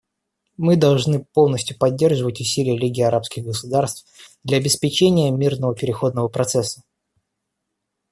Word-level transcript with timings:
Мы 0.57 0.77
должны 0.77 1.25
полностью 1.25 1.77
поддержать 1.77 2.41
усилия 2.41 2.75
Лиги 2.75 3.01
арабских 3.03 3.43
государств 3.43 4.07
для 4.43 4.57
обеспечения 4.57 5.29
мирного 5.29 5.75
переходного 5.75 6.27
процесса. 6.27 6.81